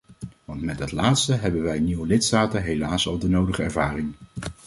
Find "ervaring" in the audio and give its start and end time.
3.63-4.13